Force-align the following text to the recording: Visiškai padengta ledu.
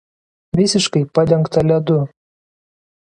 Visiškai 0.59 1.03
padengta 1.19 1.63
ledu. 1.67 1.99